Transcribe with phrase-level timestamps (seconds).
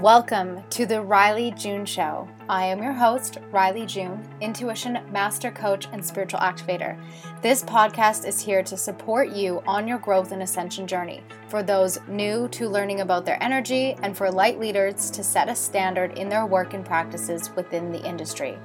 [0.00, 2.26] Welcome to the Rylee June Show.
[2.48, 6.98] I am your host, Rylee June, intuition master coach and spiritual activator.
[7.42, 11.98] This podcast is here to support you on your growth and ascension journey for those
[12.08, 16.30] new to learning about their energy and for light leaders to set a standard in
[16.30, 18.58] their work and practices within the industry.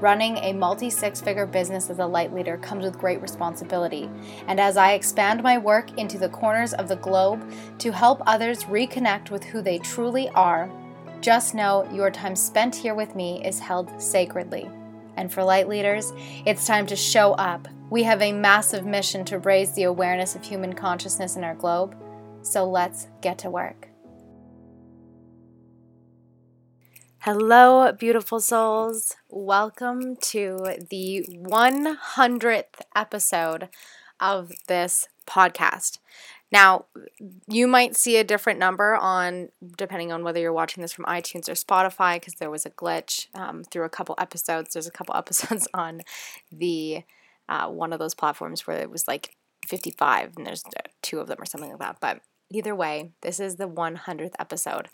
[0.00, 4.10] Running a multi six figure business as a light leader comes with great responsibility.
[4.48, 7.48] And as I expand my work into the corners of the globe
[7.78, 10.72] to help others reconnect with who they truly are,
[11.20, 14.68] just know your time spent here with me is held sacredly.
[15.16, 16.12] And for light leaders,
[16.46, 17.68] it's time to show up.
[17.90, 21.94] We have a massive mission to raise the awareness of human consciousness in our globe.
[22.42, 23.88] So let's get to work.
[27.18, 29.16] Hello, beautiful souls.
[29.28, 32.64] Welcome to the 100th
[32.96, 33.68] episode
[34.18, 35.98] of this podcast.
[36.52, 36.86] Now,
[37.46, 41.48] you might see a different number on, depending on whether you're watching this from iTunes
[41.48, 44.72] or Spotify, because there was a glitch um, through a couple episodes.
[44.72, 46.02] There's a couple episodes on
[46.50, 47.02] the
[47.48, 51.28] uh, one of those platforms where it was like 55, and there's uh, two of
[51.28, 51.98] them or something like that.
[52.00, 52.20] But
[52.50, 54.88] either way, this is the 100th episode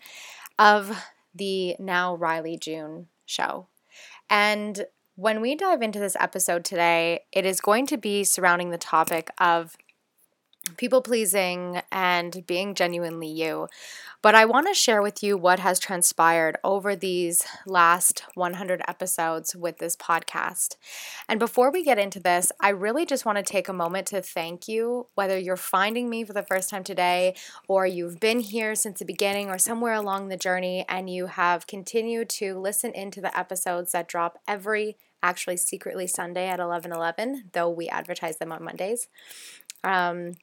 [0.59, 3.67] of the now Rylee June show.
[4.29, 8.77] And when we dive into this episode today, it is going to be surrounding the
[8.77, 9.75] topic of
[10.75, 13.67] people pleasing and being genuinely you.
[14.21, 19.55] But I want to share with you what has transpired over these last 100 episodes
[19.55, 20.75] with this podcast.
[21.29, 24.21] And before we get into this, I really just want to take a moment to
[24.21, 27.35] thank you, whether you're finding me for the first time today,
[27.67, 31.67] or you've been here since the beginning or somewhere along the journey, and you have
[31.67, 37.49] continued to listen into the episodes that drop every actually secretly Sunday at 11 11,
[37.53, 39.07] though we advertise them on Mondays.
[39.83, 40.33] Um,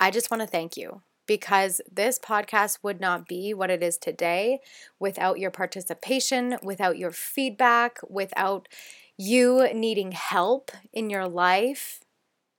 [0.00, 3.98] I just want to thank you because this podcast would not be what it is
[3.98, 4.60] today
[4.98, 8.68] without your participation, without your feedback, without
[9.16, 12.00] you needing help in your life,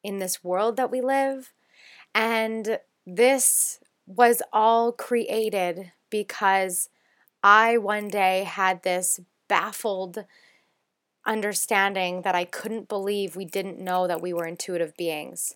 [0.04, 1.54] in this world that we live.
[2.16, 6.90] And this was all created because
[7.44, 10.26] I one day had this baffled
[11.26, 15.56] understanding that I couldn't believe we didn't know that we were intuitive beings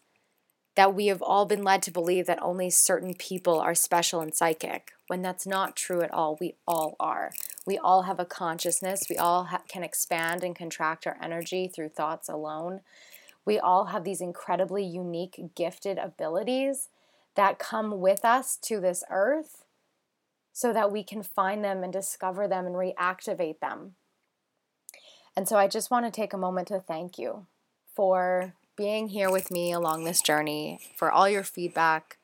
[0.76, 4.36] that we have all been led to believe that only certain people are special and
[4.36, 6.38] psychic, when that's not true at all.
[6.40, 7.32] We all are.
[7.66, 9.04] We all have a consciousness.
[9.10, 12.82] We all ha- can expand and contract our energy through thoughts alone.
[13.46, 16.90] We all have these incredibly unique, gifted abilities
[17.36, 19.66] that come with us to this earth
[20.52, 23.96] so that we can find them and discover them and reactivate them.
[25.36, 27.46] And so I just want to take a moment to thank you
[27.94, 32.18] for being here with me along this journey, for all your feedback,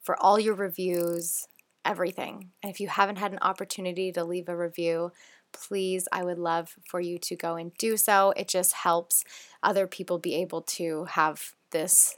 [0.00, 1.46] for all your reviews,
[1.84, 2.50] everything.
[2.62, 5.12] And if you haven't had an opportunity to leave a review,
[5.52, 8.32] please, I would love for you to go and do so.
[8.36, 9.24] It just helps
[9.62, 12.16] other people be able to have this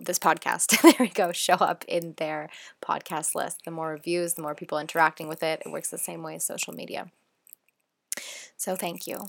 [0.00, 0.80] this podcast.
[0.82, 1.32] There we go.
[1.32, 2.48] Show up in their
[2.82, 3.62] podcast list.
[3.64, 5.62] The more reviews the more people interacting with it.
[5.64, 7.10] It works the same way as social media.
[8.56, 9.28] So thank you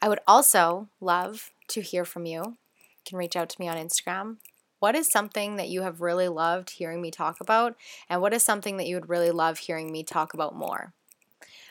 [0.00, 2.42] i would also love to hear from you.
[2.42, 4.38] You can reach out to me on Instagram.
[4.80, 7.76] What is something that you have really loved hearing me talk about?
[8.08, 10.92] And what is something that you would really love hearing me talk about more?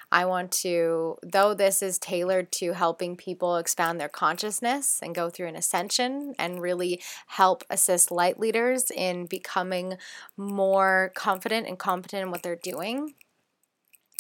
[0.10, 5.30] I want to, though this is tailored to helping people expand their consciousness and go
[5.30, 9.98] through an ascension and really help assist light leaders in becoming
[10.38, 13.16] more confident and competent in what they're doing.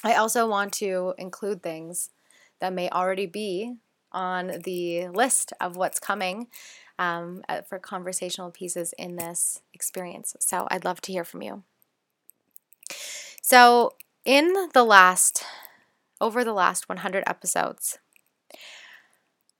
[0.03, 2.09] I also want to include things
[2.59, 3.75] that may already be
[4.11, 6.47] on the list of what's coming
[6.99, 10.35] um, for conversational pieces in this experience.
[10.39, 11.63] So I'd love to hear from you.
[13.41, 13.93] So,
[14.25, 15.45] in the last,
[16.19, 17.97] over the last 100 episodes,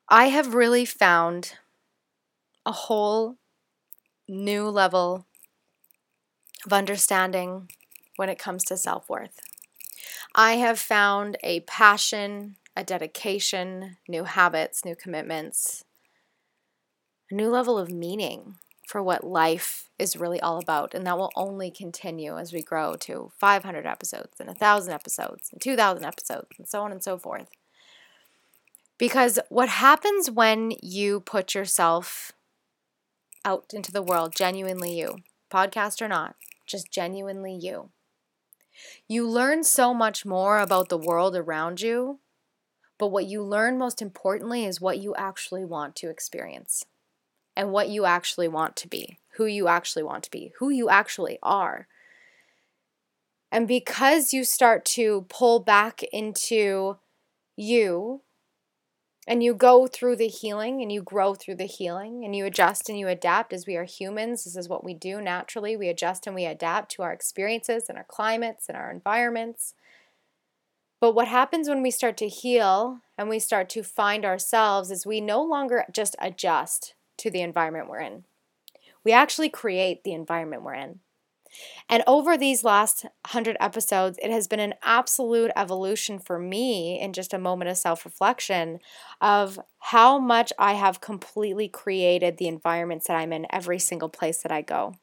[0.09, 1.53] I have really found
[2.66, 3.38] a whole
[4.28, 5.25] new level
[6.66, 7.70] of understanding
[8.17, 9.40] when it comes to self worth.
[10.35, 15.84] I have found a passion a dedication, new habits, new commitments,
[17.32, 18.58] a new level of meaning
[18.88, 20.94] for what life is really all about.
[20.94, 25.59] And that will only continue as we grow to 500 episodes and 1,000 episodes and
[25.59, 27.50] 2,000 episodes and so on and so forth.
[29.00, 32.32] Because what happens when you put yourself
[33.44, 35.18] out into the world, genuinely you,
[35.52, 36.35] podcast or not,
[36.68, 37.90] just genuinely you,
[39.08, 42.20] you learn so much more about the world around you
[42.97, 46.85] but what you learn most importantly is what you actually want to experience
[47.55, 50.90] and what you actually want to be, who you actually want to be, who you
[50.90, 51.88] actually are.
[53.52, 56.97] And because you start to pull back into
[57.55, 58.22] you
[59.28, 62.90] and you go through the healing and you grow through the healing and you adjust
[62.90, 64.46] and you adapt as we are humans.
[64.46, 65.76] This is what we do naturally.
[65.76, 69.73] We adjust and we adapt to our experiences and our climates and our environments.
[70.99, 75.05] But what happens when we start to heal and we start to find ourselves is
[75.05, 78.23] we no longer just adjust to the environment we're in.
[79.03, 80.99] We actually create the environment we're in.
[81.90, 87.14] And over these last 100 episodes, it has been an absolute evolution for me in
[87.14, 88.79] just a moment of self reflection
[89.22, 94.41] of how much I have completely created the environments that I'm in every single place
[94.41, 94.96] that I go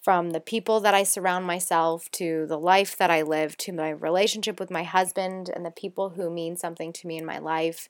[0.00, 3.90] from the people that I surround myself to the life that I live to my
[3.90, 7.88] relationship with my husband and the people who mean something to me in my life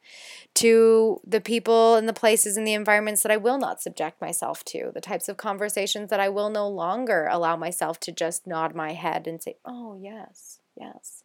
[0.54, 4.64] to the people and the places and the environments that I will not subject myself
[4.66, 8.74] to, the types of conversations that I will no longer allow myself to just nod
[8.74, 11.22] my head and say, oh, yes, yes.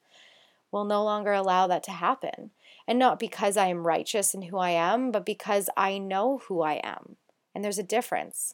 [0.72, 2.52] Will no longer allow that to happen.
[2.88, 6.62] And not because I am righteous in who I am, but because I know who
[6.62, 7.16] I am.
[7.56, 8.54] And there's a difference.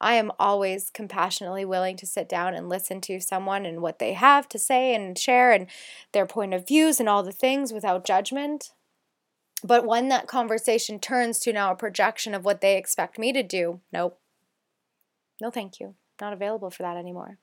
[0.00, 4.14] I am always compassionately willing to sit down and listen to someone and what they
[4.14, 5.66] have to say and share and
[6.12, 8.72] their point of views and all the things without judgment.
[9.62, 13.42] But when that conversation turns to now a projection of what they expect me to
[13.42, 14.18] do, nope.
[15.40, 15.94] No, thank you.
[16.20, 17.38] Not available for that anymore.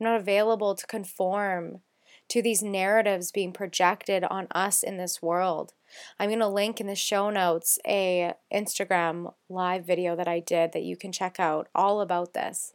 [0.00, 1.80] I'm not available to conform
[2.28, 5.72] to these narratives being projected on us in this world.
[6.18, 10.72] I'm going to link in the show notes a Instagram live video that I did
[10.72, 12.74] that you can check out all about this.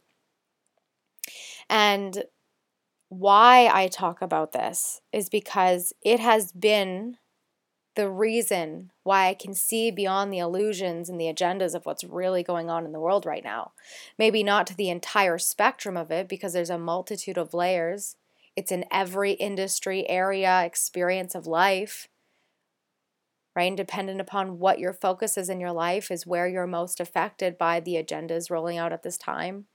[1.68, 2.24] And
[3.08, 7.18] why I talk about this is because it has been
[7.94, 12.42] the reason why I can see beyond the illusions and the agendas of what's really
[12.42, 13.72] going on in the world right now.
[14.18, 18.16] Maybe not to the entire spectrum of it because there's a multitude of layers.
[18.56, 22.08] It's in every industry, area, experience of life
[23.54, 23.68] right?
[23.68, 27.58] And dependent upon what your focus is in your life, is where you're most affected
[27.58, 29.66] by the agendas rolling out at this time.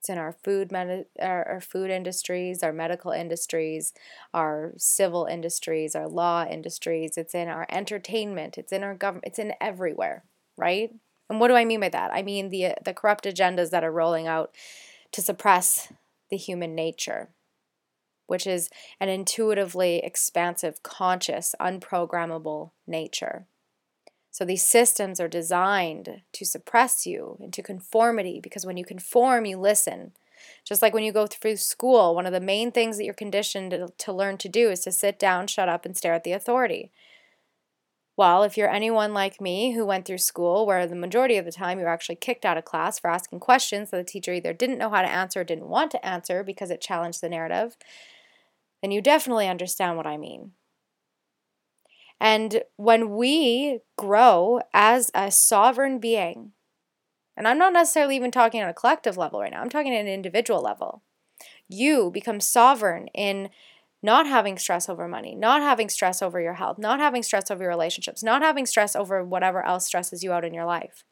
[0.00, 3.94] It's in our food, med- our, food industries, our medical industries,
[4.34, 7.16] our civil industries, our law industries.
[7.16, 8.58] It's in our entertainment.
[8.58, 9.24] It's in our government.
[9.28, 10.24] It's in everywhere,
[10.58, 10.90] right?
[11.30, 12.10] And what do I mean by that?
[12.12, 14.54] I mean the the corrupt agendas that are rolling out
[15.12, 15.90] to suppress
[16.28, 17.30] the human nature
[18.26, 23.46] which is an intuitively expansive, conscious, unprogrammable nature.
[24.30, 29.56] So these systems are designed to suppress you into conformity because when you conform, you
[29.56, 30.12] listen.
[30.64, 33.92] Just like when you go through school, one of the main things that you're conditioned
[33.96, 36.90] to, learn to do is to sit down, shut up, and stare at the authority.
[38.16, 41.52] Well, if you're anyone like me who went through school where the majority of the
[41.52, 44.52] time you were actually kicked out of class for asking questions that the teacher either
[44.52, 47.76] didn't know how to answer or didn't want to answer because it challenged the narrative,
[48.84, 50.50] then you definitely understand what I mean.
[52.20, 56.52] And when we grow as a sovereign being,
[57.34, 60.02] and I'm not necessarily even talking on a collective level right now, I'm talking at
[60.02, 61.02] an individual level.
[61.66, 63.48] You become sovereign in
[64.02, 67.62] not having stress over money, not having stress over your health, not having stress over
[67.62, 71.04] your relationships, not having stress over whatever else stresses you out in your life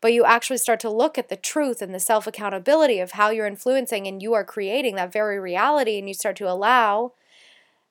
[0.00, 3.30] but you actually start to look at the truth and the self accountability of how
[3.30, 7.12] you're influencing and you are creating that very reality, and you start to allow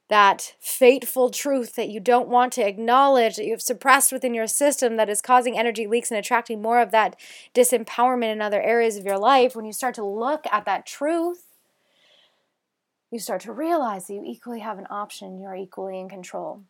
[0.09, 4.47] that fateful truth that you don't want to acknowledge, that you have suppressed within your
[4.47, 7.19] system, that is causing energy leaks and attracting more of that
[7.53, 11.43] disempowerment in other areas of your life, when you start to look at that truth,
[13.11, 16.61] you start to realize that you equally have an option, you're equally in control.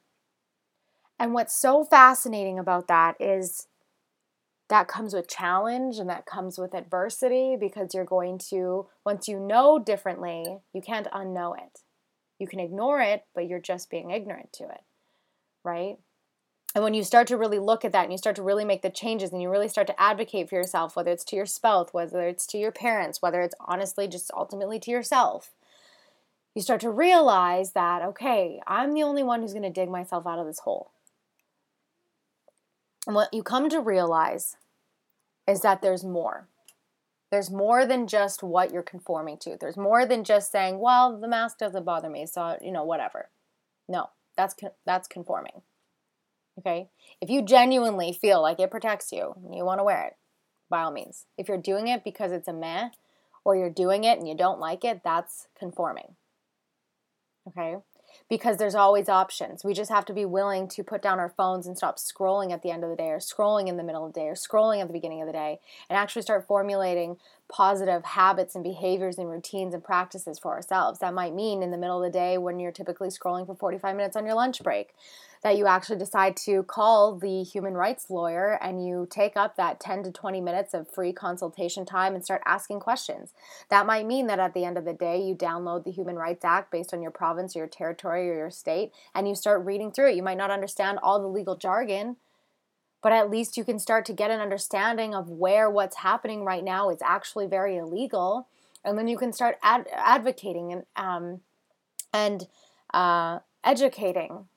[1.19, 3.67] And what's so fascinating about that is
[4.69, 9.39] that comes with challenge and that comes with adversity because you're going to, once you
[9.39, 11.81] know differently, you can't unknow it.
[12.39, 14.81] You can ignore it, but you're just being ignorant to it,
[15.63, 15.97] right?
[16.75, 18.81] And when you start to really look at that and you start to really make
[18.81, 21.89] the changes and you really start to advocate for yourself, whether it's to your spouse,
[21.91, 25.51] whether it's to your parents, whether it's honestly just ultimately to yourself,
[26.53, 30.27] you start to realize that, okay, I'm the only one who's going to dig myself
[30.27, 30.91] out of this hole.
[33.07, 34.57] And what you come to realize
[35.47, 36.49] is that there's more.
[37.31, 39.57] There's more than just what you're conforming to.
[39.59, 43.29] There's more than just saying, "Well, the mask doesn't bother me, so you know, whatever."
[43.87, 45.63] No, that's con- that's conforming.
[46.59, 46.89] Okay?
[47.21, 50.17] If you genuinely feel like it protects you and you want to wear it,
[50.69, 51.25] by all means.
[51.37, 52.89] If you're doing it because it's a meh
[53.45, 56.15] or you're doing it and you don't like it, that's conforming.
[57.47, 57.77] Okay?
[58.29, 59.63] Because there's always options.
[59.63, 62.61] We just have to be willing to put down our phones and stop scrolling at
[62.61, 64.81] the end of the day or scrolling in the middle of the day or scrolling
[64.81, 65.59] at the beginning of the day
[65.89, 67.17] and actually start formulating
[67.49, 70.99] positive habits and behaviors and routines and practices for ourselves.
[70.99, 73.95] That might mean in the middle of the day when you're typically scrolling for 45
[73.95, 74.93] minutes on your lunch break
[75.43, 79.79] that you actually decide to call the human rights lawyer and you take up that
[79.79, 83.33] 10 to 20 minutes of free consultation time and start asking questions.
[83.69, 86.43] That might mean that at the end of the day, you download the Human Rights
[86.43, 89.91] Act based on your province or your territory or your state and you start reading
[89.91, 90.15] through it.
[90.15, 92.17] You might not understand all the legal jargon,
[93.01, 96.63] but at least you can start to get an understanding of where what's happening right
[96.63, 98.47] now is actually very illegal.
[98.83, 101.41] And then you can start ad- advocating and, um,
[102.13, 102.47] and
[102.93, 104.47] uh, educating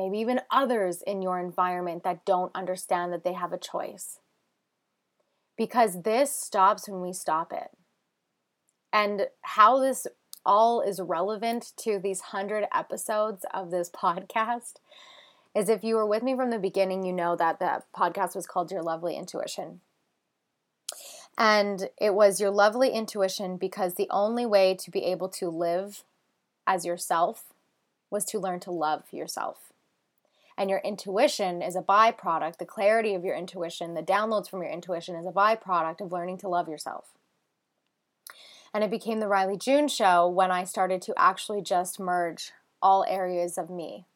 [0.00, 4.18] maybe even others in your environment that don't understand that they have a choice.
[5.58, 7.70] Because this stops when we stop it.
[8.92, 10.06] And how this
[10.44, 14.74] all is relevant to these 100 episodes of this podcast
[15.54, 18.46] is if you were with me from the beginning, you know that the podcast was
[18.46, 19.80] called Your Lovely Intuition.
[21.36, 26.04] And it was your lovely intuition because the only way to be able to live
[26.66, 27.44] as yourself
[28.10, 29.69] was to learn to love yourself
[30.56, 34.70] and your intuition is a byproduct, the clarity of your intuition, the downloads from your
[34.70, 37.14] intuition is a byproduct of learning to love yourself.
[38.72, 43.04] And it became the Rylee June show when I started to actually just merge all
[43.08, 44.06] areas of me.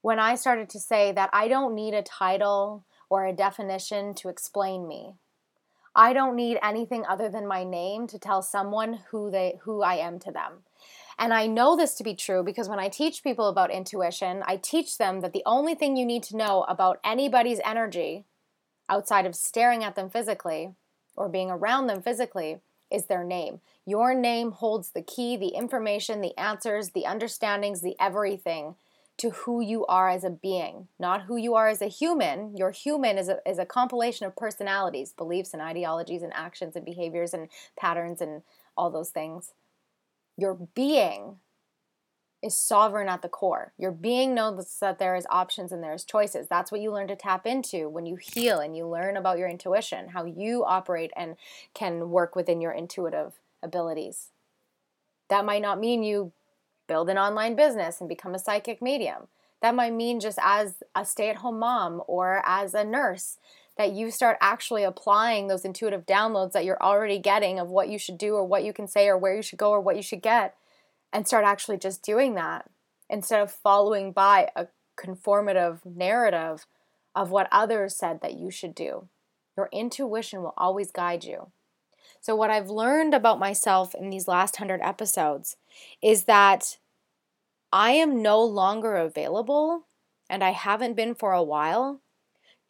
[0.00, 4.30] When I started to say that I don't need a title or a definition to
[4.30, 5.14] explain me.
[5.94, 9.96] I don't need anything other than my name to tell someone who they who I
[9.96, 10.64] am to them.
[11.22, 14.56] And I know this to be true because when I teach people about intuition, I
[14.56, 18.24] teach them that the only thing you need to know about anybody's energy
[18.88, 20.74] outside of staring at them physically
[21.14, 22.58] or being around them physically
[22.90, 23.60] is their name.
[23.86, 28.74] Your name holds the key, the information, the answers, the understandings, the everything
[29.18, 32.56] to who you are as a being, not who you are as a human.
[32.56, 36.84] Your human is a, is a compilation of personalities, beliefs, and ideologies, and actions, and
[36.84, 37.48] behaviors, and
[37.78, 38.42] patterns, and
[38.76, 39.52] all those things.
[40.36, 41.36] Your being
[42.42, 43.72] is sovereign at the core.
[43.78, 46.48] Your being knows that there is options and there's choices.
[46.48, 49.48] That's what you learn to tap into when you heal and you learn about your
[49.48, 51.36] intuition, how you operate and
[51.72, 54.30] can work within your intuitive abilities.
[55.28, 56.32] That might not mean you
[56.88, 59.28] build an online business and become a psychic medium.
[59.60, 63.38] That might mean just as a stay at home mom or as a nurse
[63.76, 67.98] that you start actually applying those intuitive downloads that you're already getting of what you
[67.98, 70.02] should do or what you can say or where you should go or what you
[70.02, 70.54] should get
[71.12, 72.68] and start actually just doing that
[73.08, 76.66] instead of following by a conformative narrative
[77.14, 79.08] of what others said that you should do.
[79.56, 81.50] Your intuition will always guide you.
[82.20, 85.56] So, what I've learned about myself in these last 100 episodes
[86.00, 86.78] is that
[87.72, 89.86] I am no longer available,
[90.30, 92.00] and I haven't been for a while,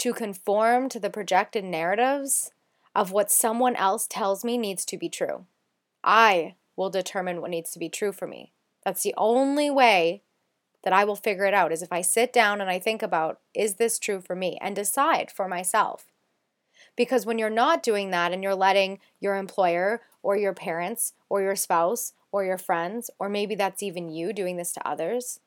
[0.03, 2.51] to conform to the projected narratives
[2.93, 5.47] of what someone else tells me needs to be true.
[6.03, 8.51] I will determine what needs to be true for me.
[8.85, 10.23] That's the only way
[10.83, 13.39] that I will figure it out is if I sit down and I think about
[13.55, 16.07] is this true for me and decide for myself.
[16.97, 21.43] Because when you're not doing that and you're letting your employer or your parents or
[21.43, 25.39] your spouse or your friends, or maybe that's even you doing this to others,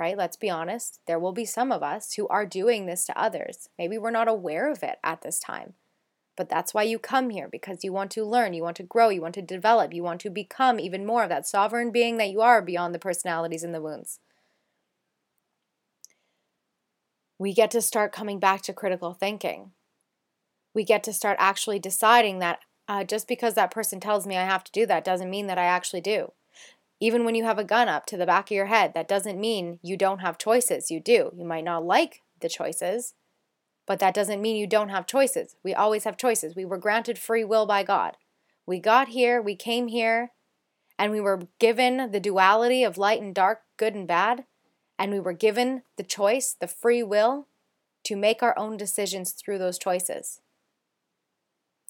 [0.00, 0.16] right?
[0.16, 0.98] Let's be honest.
[1.06, 3.68] There will be some of us who are doing this to others.
[3.78, 5.74] Maybe we're not aware of it at this time.
[6.38, 9.10] But that's why you come here because you want to learn, you want to grow,
[9.10, 12.30] you want to develop, you want to become even more of that sovereign being that
[12.30, 14.20] you are beyond the personalities and the wounds.
[17.38, 19.72] We get to start coming back to critical thinking.
[20.72, 24.44] We get to start actually deciding that uh, just because that person tells me I
[24.44, 26.32] have to do that doesn't mean that I actually do.
[27.00, 29.40] Even when you have a gun up to the back of your head, that doesn't
[29.40, 30.90] mean you don't have choices.
[30.90, 31.32] You do.
[31.34, 33.14] You might not like the choices,
[33.86, 35.56] but that doesn't mean you don't have choices.
[35.64, 36.54] We always have choices.
[36.54, 38.16] We were granted free will by God.
[38.66, 40.32] We got here, we came here,
[40.98, 44.44] and we were given the duality of light and dark, good and bad,
[44.98, 47.48] and we were given the choice, the free will,
[48.04, 50.40] to make our own decisions through those choices.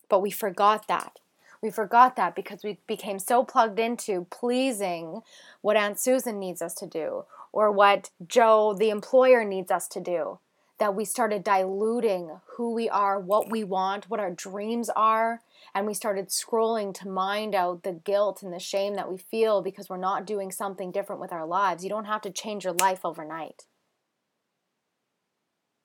[0.08, 1.18] But we forgot that.
[1.62, 5.20] We forgot that because we became so plugged into pleasing
[5.60, 10.00] what Aunt Susan needs us to do or what Joe, the employer, needs us to
[10.00, 10.38] do
[10.78, 15.42] that we started diluting who we are, what we want, what our dreams are,
[15.74, 19.60] and we started scrolling to mind out the guilt and the shame that we feel
[19.60, 21.84] because we're not doing something different with our lives.
[21.84, 23.66] You don't have to change your life overnight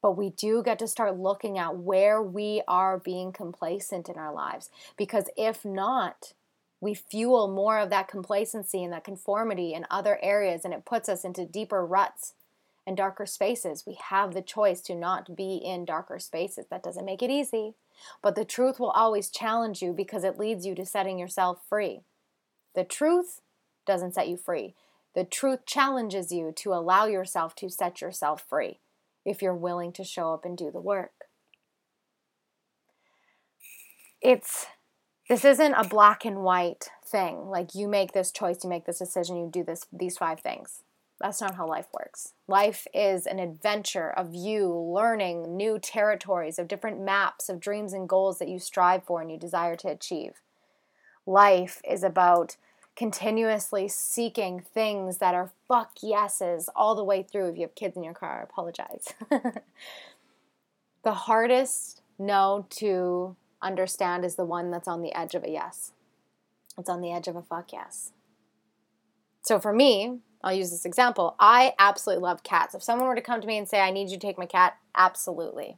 [0.06, 4.32] but we do get to start looking at where we are being complacent in our
[4.32, 4.70] lives.
[4.98, 6.34] Because if not,
[6.80, 11.10] we fuel more of that complacency and that conformity in other areas, and it puts
[11.10, 12.36] us into deeper ruts
[12.86, 13.86] and darker spaces.
[13.88, 16.68] We have the choice to not be in darker spaces.
[16.70, 17.74] That doesn't make it easy,
[18.22, 22.02] but the truth will always challenge you because it leads you to setting yourself free.
[22.76, 23.42] The truth
[23.88, 24.76] doesn't set you free.
[25.16, 28.82] The truth challenges you to allow yourself to set yourself free
[29.26, 31.12] if you're willing to show up and do the work.
[34.22, 34.68] It's
[35.28, 37.48] this isn't a black and white thing.
[37.48, 40.84] Like you make this choice, you make this decision, you do this these five things.
[41.20, 42.34] That's not how life works.
[42.48, 48.08] Life is an adventure of you learning new territories, of different maps, of dreams and
[48.08, 50.42] goals that you strive for and you desire to achieve.
[51.26, 52.58] Life is about
[52.96, 57.50] continuously seeking things that are fuck yeses all the way through.
[57.50, 59.14] If you have kids in your car, I apologize.
[61.04, 65.92] the hardest no to understand is the one that's on the edge of a yes.
[66.78, 68.12] It's on the edge of a fuck yes.
[69.42, 71.36] So for me, I'll use this example.
[71.40, 72.76] I absolutely love cats.
[72.76, 74.46] If someone were to come to me and say, I need you to take my
[74.46, 75.78] cat, absolutely.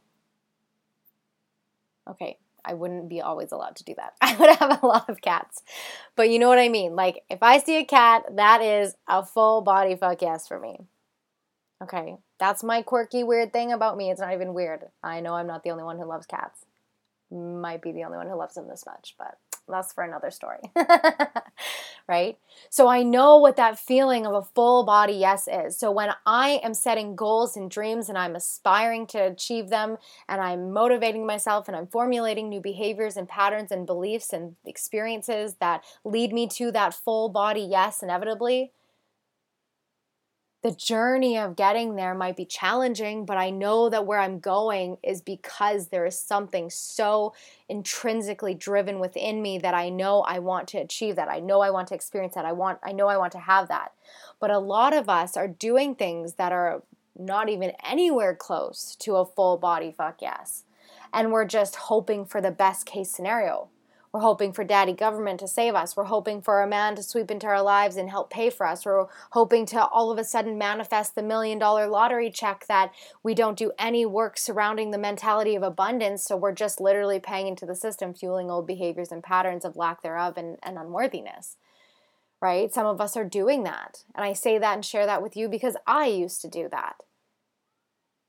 [2.08, 4.14] Okay, I wouldn't be always allowed to do that.
[4.20, 5.62] I would have a lot of cats.
[6.16, 6.96] But you know what I mean?
[6.96, 10.80] Like, if I see a cat, that is a full body fuck yes for me.
[11.82, 14.10] Okay, that's my quirky, weird thing about me.
[14.10, 14.86] It's not even weird.
[15.02, 16.64] I know I'm not the only one who loves cats.
[17.30, 19.38] Might be the only one who loves them this much, but
[19.68, 20.60] that's for another story.
[22.08, 22.38] right?
[22.70, 25.78] So I know what that feeling of a full body yes is.
[25.78, 29.98] So when I am setting goals and dreams and I'm aspiring to achieve them
[30.28, 35.56] and I'm motivating myself and I'm formulating new behaviors and patterns and beliefs and experiences
[35.60, 38.72] that lead me to that full body yes inevitably,
[40.68, 44.98] the journey of getting there might be challenging, but I know that where I'm going
[45.02, 47.32] is because there is something so
[47.70, 51.30] intrinsically driven within me that I know I want to achieve that.
[51.30, 52.44] I know I want to experience that.
[52.44, 53.92] I want I know I want to have that.
[54.40, 56.82] But a lot of us are doing things that are
[57.18, 60.64] not even anywhere close to a full body fuck yes.
[61.14, 63.70] And we're just hoping for the best case scenario.
[64.12, 65.96] We're hoping for daddy government to save us.
[65.96, 68.86] We're hoping for a man to sweep into our lives and help pay for us.
[68.86, 73.34] We're hoping to all of a sudden manifest the million dollar lottery check that we
[73.34, 76.24] don't do any work surrounding the mentality of abundance.
[76.24, 80.02] So we're just literally paying into the system, fueling old behaviors and patterns of lack
[80.02, 81.56] thereof and, and unworthiness.
[82.40, 82.72] Right?
[82.72, 84.04] Some of us are doing that.
[84.14, 87.02] And I say that and share that with you because I used to do that.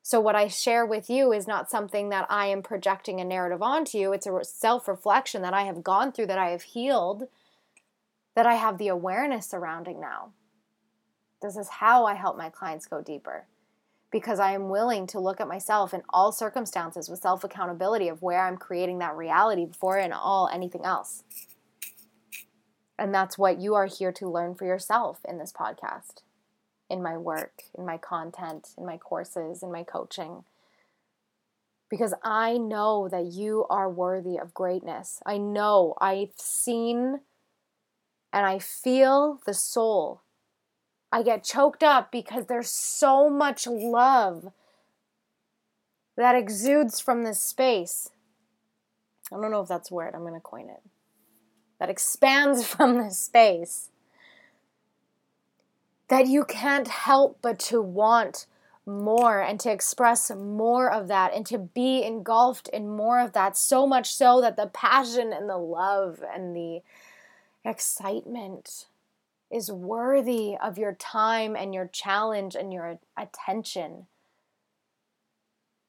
[0.10, 3.62] So, what I share with you is not something that I am projecting a narrative
[3.62, 4.12] onto you.
[4.12, 7.28] It's a self reflection that I have gone through, that I have healed,
[8.34, 10.32] that I have the awareness surrounding now.
[11.44, 13.46] This is how I help my clients go deeper
[14.12, 18.24] because I am willing to look at myself in all circumstances with self accountability of
[18.24, 21.24] where I'm creating that reality before and all anything else.
[22.98, 26.24] And that's what you are here to learn for yourself in this podcast
[26.90, 30.44] in my work, in my content, in my courses, in my coaching.
[31.90, 35.22] Because I know that you are worthy of greatness.
[35.26, 37.22] I know I've seen
[38.32, 40.22] and I feel the soul.
[41.12, 44.52] I get choked up because there's so much love
[46.16, 48.10] that exudes from this space.
[49.32, 50.82] I don't know if that's a word, I'm going to coin it.
[51.80, 53.90] That expands from this space
[56.10, 58.46] that you can't help but to want
[58.86, 63.56] more and to express more of that and to be engulfed in more of that
[63.56, 66.82] so much so that the passion and the love and the
[67.64, 68.88] excitement
[69.52, 74.08] is worthy of your time and your challenge and your attention.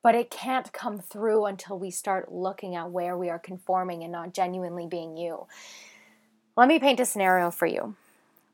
[0.02, 4.12] But it can't come through until we start looking at where we are conforming and
[4.12, 5.46] not genuinely being you.
[6.56, 7.96] Let me paint a scenario for you.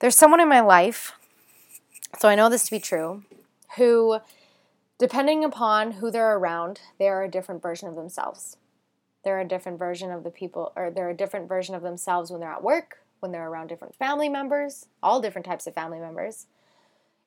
[0.01, 1.13] There's someone in my life
[2.19, 3.25] so I know this to be true,
[3.77, 4.19] who,
[4.99, 8.57] depending upon who they're around, they are a different version of themselves.
[9.25, 12.41] They're a different version of the people, or they're a different version of themselves when
[12.41, 16.47] they're at work, when they're around different family members, all different types of family members,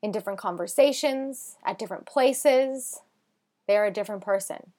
[0.01, 3.01] in different conversations, at different places.
[3.67, 4.71] They're a different person.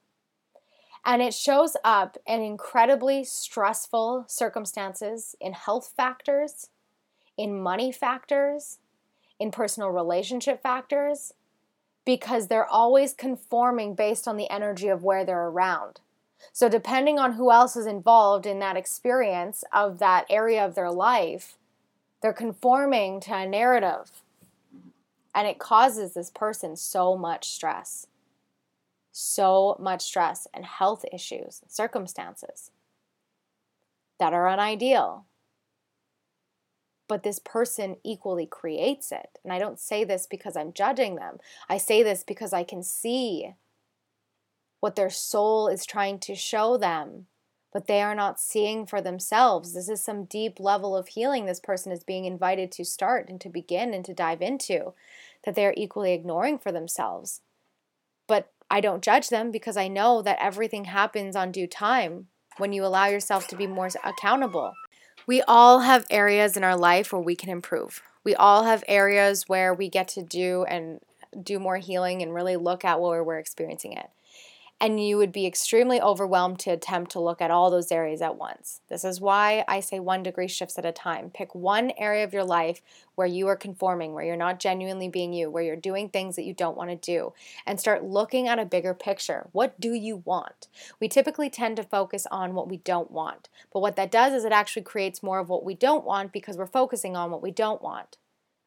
[1.04, 6.68] And it shows up in incredibly stressful circumstances, in health factors,
[7.36, 8.78] in money factors,
[9.40, 11.32] in personal relationship factors
[12.04, 16.00] because they're always conforming based on the energy of where they're around.
[16.52, 20.90] So, depending on who else is involved in that experience of that area of their
[20.90, 21.56] life,
[22.22, 24.22] they're conforming to a narrative.
[25.34, 28.06] And it causes this person so much stress,
[29.12, 32.70] so much stress and health issues, circumstances
[34.18, 35.24] that are unideal
[37.10, 39.40] but this person equally creates it.
[39.42, 41.38] And I don't say this because I'm judging them.
[41.68, 43.56] I say this because I can see
[44.78, 47.26] what their soul is trying to show them,
[47.72, 49.74] but they are not seeing for themselves.
[49.74, 53.40] This is some deep level of healing this person is being invited to start and
[53.40, 54.92] to begin and to dive into
[55.44, 57.40] that they are equally ignoring for themselves.
[58.28, 62.72] But I don't judge them because I know that everything happens on due time when
[62.72, 64.74] you allow yourself to be more accountable.
[65.26, 68.02] We all have areas in our life where we can improve.
[68.24, 71.00] We all have areas where we get to do and
[71.42, 74.10] do more healing and really look at where we're experiencing it
[74.80, 78.36] and you would be extremely overwhelmed to attempt to look at all those areas at
[78.36, 78.80] once.
[78.88, 81.30] This is why I say one degree shifts at a time.
[81.30, 82.80] Pick one area of your life
[83.14, 86.46] where you are conforming, where you're not genuinely being you, where you're doing things that
[86.46, 87.34] you don't want to do,
[87.66, 89.48] and start looking at a bigger picture.
[89.52, 90.68] What do you want?
[90.98, 94.44] We typically tend to focus on what we don't want, but what that does is
[94.44, 97.50] it actually creates more of what we don't want because we're focusing on what we
[97.50, 98.16] don't want.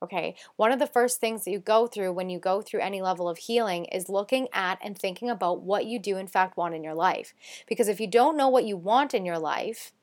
[0.03, 3.01] Okay, one of the first things that you go through when you go through any
[3.01, 6.75] level of healing is looking at and thinking about what you do, in fact, want
[6.75, 7.33] in your life.
[7.69, 9.93] Because if you don't know what you want in your life,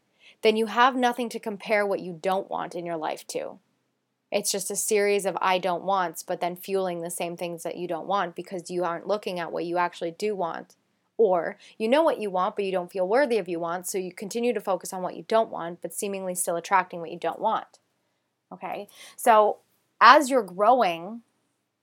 [0.41, 3.59] then you have nothing to compare what you don't want in your life to.
[4.33, 7.77] It's just a series of I don't wants, but then fueling the same things that
[7.77, 10.77] you don't want because you aren't looking at what you actually do want.
[11.19, 13.99] Or you know what you want, but you don't feel worthy of you want, so
[13.99, 17.19] you continue to focus on what you don't want, but seemingly still attracting what you
[17.19, 17.81] don't want.
[18.51, 19.59] Okay, so
[20.01, 21.23] as you're growing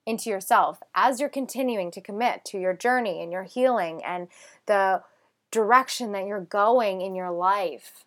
[0.05, 4.29] into yourself, as you're continuing to commit to your journey and your healing and
[4.65, 5.03] the
[5.51, 8.05] direction that you're going in your life,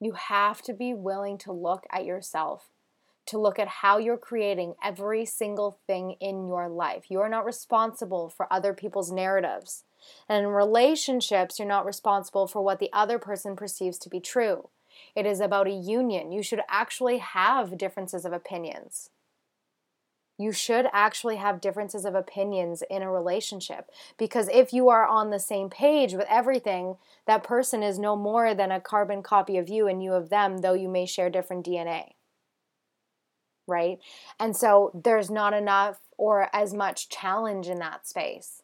[0.00, 2.68] you have to be willing to look at yourself,
[3.26, 7.04] to look at how you're creating every single thing in your life.
[7.08, 9.84] You are not responsible for other people's narratives.
[10.28, 14.68] And in relationships, you're not responsible for what the other person perceives to be true.
[15.14, 16.32] It is about a union.
[16.32, 19.10] You should actually have differences of opinions.
[20.36, 25.30] You should actually have differences of opinions in a relationship because if you are on
[25.30, 29.68] the same page with everything, that person is no more than a carbon copy of
[29.68, 32.14] you and you of them, though you may share different DNA.
[33.68, 33.98] Right?
[34.40, 38.63] And so there's not enough or as much challenge in that space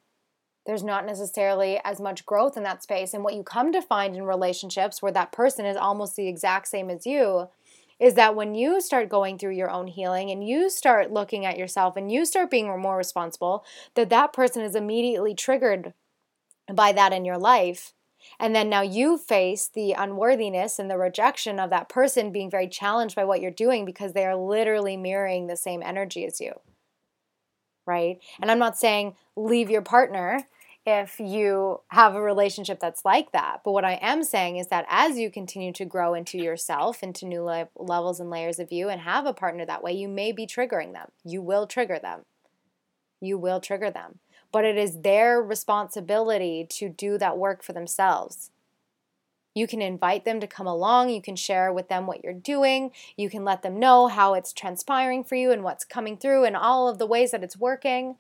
[0.71, 3.13] there's not necessarily as much growth in that space.
[3.13, 6.69] And what you come to find in relationships where that person is almost the exact
[6.69, 7.49] same as you
[7.99, 11.59] is that when you start going through your own healing and you start looking at
[11.59, 13.65] yourself and you start being more responsible,
[13.97, 15.93] that that person is immediately triggered
[16.73, 17.93] by that in your life.
[18.39, 22.69] And then now you face the unworthiness and the rejection of that person being very
[22.69, 26.53] challenged by what you're doing because they are literally mirroring the same energy as you
[27.87, 28.19] right?
[28.41, 30.47] And I'm not saying leave your partner
[30.87, 33.61] if you have a relationship that's like that.
[33.65, 37.27] But what I am saying is that as you continue to grow into yourself, into
[37.27, 40.33] new le- levels and layers of you, and have a partner that way, you may
[40.33, 41.11] be triggering them.
[41.25, 42.25] You will trigger them.
[43.21, 44.21] You will trigger them.
[44.53, 48.51] But it is their responsibility to do that work for themselves.
[49.55, 51.11] You can invite them to come along.
[51.11, 52.93] You can share with them what you're doing.
[53.17, 56.57] You can let them know how it's transpiring for you and what's coming through and
[56.57, 58.17] all of the ways that it's working.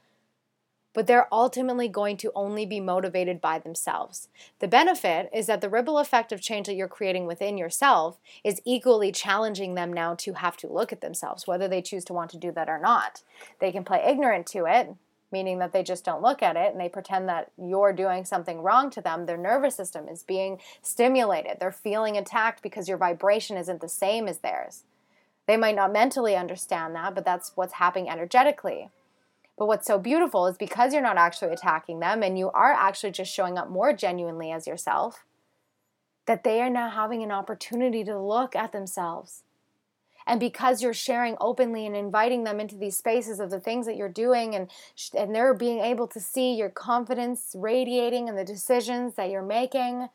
[0.92, 4.28] But they're ultimately going to only be motivated by themselves.
[4.58, 8.60] The benefit is that the ripple effect of change that you're creating within yourself is
[8.64, 12.30] equally challenging them now to have to look at themselves, whether they choose to want
[12.32, 13.22] to do that or not.
[13.60, 14.94] They can play ignorant to it,
[15.32, 18.60] meaning that they just don't look at it and they pretend that you're doing something
[18.60, 19.26] wrong to them.
[19.26, 21.58] Their nervous system is being stimulated.
[21.60, 24.84] They're feeling attacked because your vibration isn't the same as theirs.
[25.46, 28.90] They might not mentally understand that, but that's what's happening energetically.
[29.60, 33.10] But what's so beautiful is because you're not actually attacking them and you are actually
[33.10, 35.26] just showing up more genuinely as yourself,
[36.24, 39.42] that they are now having an opportunity to look at themselves.
[40.26, 43.96] And because you're sharing openly and inviting them into these spaces of the things that
[43.96, 44.70] you're doing and
[45.14, 50.08] and they're being able to see your confidence radiating and the decisions that you're making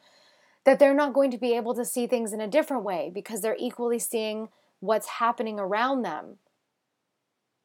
[0.63, 3.41] that they're not going to be able to see things in a different way because
[3.41, 6.39] they're equally seeing what's happening around them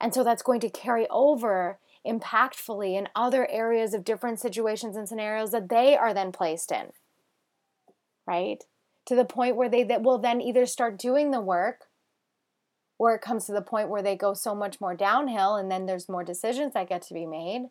[0.00, 5.08] and so that's going to carry over impactfully in other areas of different situations and
[5.08, 6.86] scenarios that they are then placed in
[8.26, 8.64] right
[9.06, 11.86] to the point where they that will then either start doing the work
[13.00, 15.86] or it comes to the point where they go so much more downhill and then
[15.86, 17.70] there's more decisions that get to be made.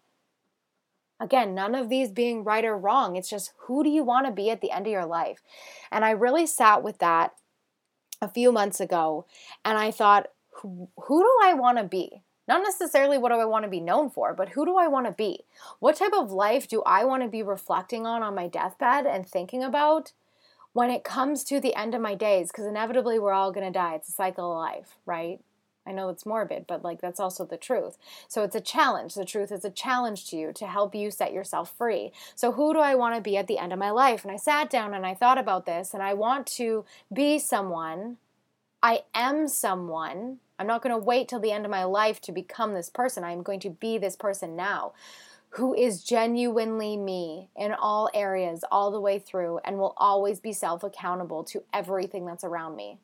[1.19, 3.15] Again, none of these being right or wrong.
[3.15, 5.43] It's just who do you want to be at the end of your life?
[5.91, 7.33] And I really sat with that
[8.19, 9.27] a few months ago
[9.63, 10.29] and I thought,
[10.61, 12.23] who, do I want to be?
[12.47, 15.05] Not necessarily what do I want to be known for, but who do I want
[15.05, 15.45] to be?
[15.79, 19.27] What type of life do I want to be reflecting on on my deathbed and
[19.27, 20.13] thinking about
[20.73, 23.71] when it comes to the end of my days, because inevitably we're all going to
[23.71, 25.39] die, it's a cycle of life, right?
[25.85, 27.97] I know it's morbid, but like that's also the truth.
[28.27, 29.15] So it's a challenge.
[29.15, 32.11] The truth is a challenge to you to help you set yourself free.
[32.35, 34.23] So who do I want to be at the end of my life?
[34.23, 38.17] And I sat down and I thought about this and I want to be someone.
[38.83, 40.37] I am someone.
[40.59, 43.23] I'm not going to wait till the end of my life to become this person.
[43.23, 44.91] I'm going to be this person now
[45.51, 50.53] who is genuinely me in all areas, all the way through, and will always be
[50.53, 52.99] self accountable to everything that's around me.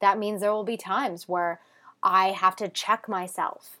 [0.00, 1.60] That means there will be times where
[2.02, 3.78] I have to check myself.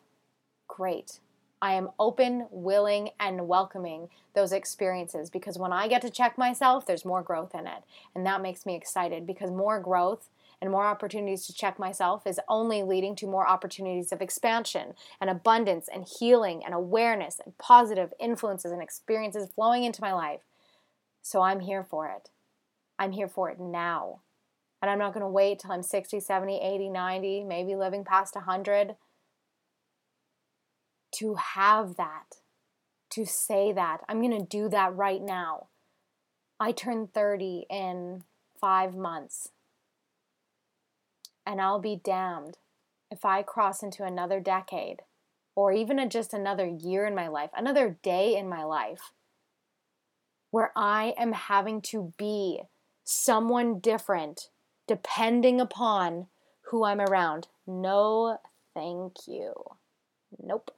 [0.66, 1.20] Great.
[1.60, 6.86] I am open, willing, and welcoming those experiences because when I get to check myself,
[6.86, 7.84] there's more growth in it.
[8.16, 10.28] And that makes me excited because more growth
[10.62, 15.28] and more opportunities to check myself is only leading to more opportunities of expansion and
[15.28, 20.42] abundance and healing and awareness and positive influences and experiences flowing into my life.
[21.20, 22.30] So I'm here for it.
[22.96, 24.20] I'm here for it now.
[24.80, 28.36] And I'm not going to wait till I'm 60, 70, 80, 90, maybe living past
[28.36, 28.94] 100
[31.16, 32.36] to have that,
[33.10, 34.02] to say that.
[34.08, 35.66] I'm going to do that right now.
[36.60, 38.22] I turn 30 in
[38.60, 39.48] five months.
[41.46, 42.58] And I'll be damned
[43.10, 45.00] if I cross into another decade
[45.54, 49.12] or even just another year in my life, another day in my life,
[50.50, 52.60] where I am having to be
[53.04, 54.48] someone different
[54.86, 56.26] depending upon
[56.70, 57.48] who I'm around.
[57.66, 58.38] No,
[58.74, 59.52] thank you.
[60.42, 60.70] Nope.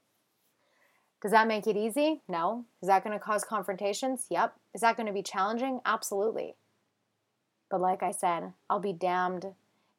[1.22, 2.20] Does that make it easy?
[2.28, 2.66] No.
[2.82, 4.26] Is that going to cause confrontations?
[4.30, 4.54] Yep.
[4.74, 5.80] Is that going to be challenging?
[5.86, 6.54] Absolutely.
[7.70, 9.54] But like I said, I'll be damned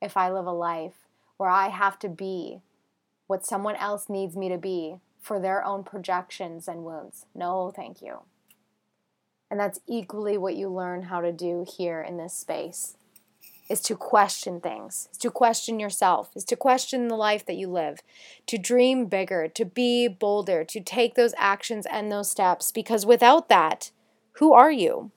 [0.05, 0.93] if I live a life
[1.37, 2.61] where I have to be
[3.27, 7.25] what someone else needs me to be for their own projections and wounds.
[7.33, 8.19] No, thank you.
[9.49, 12.97] And that's equally what you learn how to do here in this space
[13.67, 17.67] is to question things, is to question yourself, is to question the life that you
[17.67, 18.01] live,
[18.45, 22.71] to dream bigger, to be bolder, to take those actions and those steps.
[22.71, 23.89] Because without that,
[24.33, 25.11] who are you?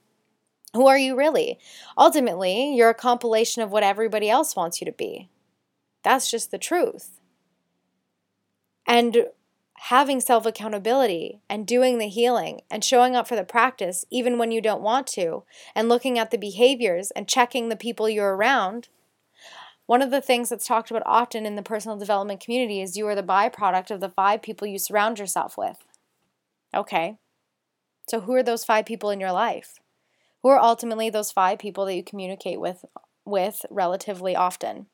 [0.74, 1.58] Who are you really?
[1.96, 5.28] Ultimately, you're a compilation of what everybody else wants you to be.
[6.02, 7.20] That's just the truth.
[8.86, 9.26] And
[9.74, 14.50] having self accountability and doing the healing and showing up for the practice even when
[14.50, 18.88] you don't want to, and looking at the behaviors and checking the people you're around.
[19.86, 23.06] One of the things that's talked about often in the personal development community is you
[23.06, 25.78] are the byproduct of the five people you surround yourself with.
[26.74, 27.16] Okay,
[28.06, 29.78] so who are those five people in your life?
[30.42, 32.84] Who are ultimately those five people that you communicate with
[33.24, 34.86] with relatively often?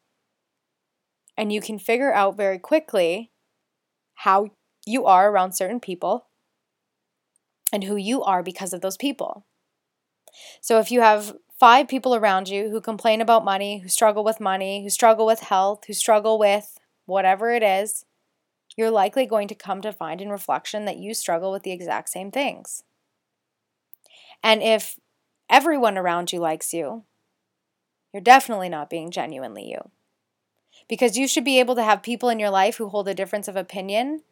[1.36, 3.30] And you can figure out very quickly
[4.14, 4.50] how
[4.86, 6.26] you are around certain people
[7.72, 9.44] and who you are because of those people.
[10.60, 14.40] So if you have five people around you who complain about money, who struggle with
[14.40, 18.04] money, who struggle with health, who struggle with whatever it is,
[18.76, 22.08] you're likely going to come to find in reflection that you struggle with the exact
[22.08, 22.82] same things.
[24.42, 24.96] And if
[25.54, 27.04] everyone around you likes you,
[28.12, 29.90] you're definitely not being genuinely you.
[30.88, 33.46] Because you should be able to have people in your life who hold a difference
[33.46, 34.22] of opinion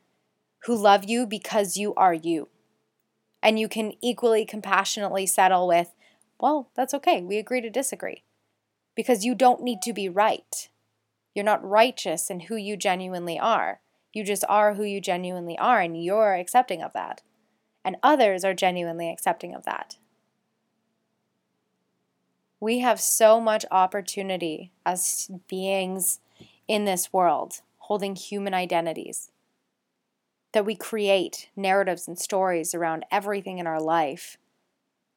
[0.65, 2.49] who love you because you are you.
[3.41, 5.95] And you can equally compassionately settle with,
[6.41, 7.23] well, that's okay.
[7.23, 8.25] We agree to disagree.
[8.97, 10.69] Because you don't need to be right.
[11.37, 13.81] You're not righteous in who you genuinely are.
[14.13, 17.23] You just are who you genuinely are, and you're accepting of that.
[17.85, 19.99] And others are genuinely accepting of that.
[22.63, 26.21] We have so much opportunity as beings
[26.69, 29.33] in this world, holding human identities
[30.53, 34.37] that we create narratives and stories around everything in our life